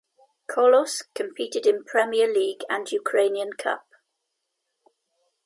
Kolos 0.49 1.03
competed 1.13 1.67
in 1.67 1.83
Premier 1.83 2.27
League 2.27 2.63
and 2.67 2.91
Ukrainian 2.91 3.53
Cup. 3.53 3.87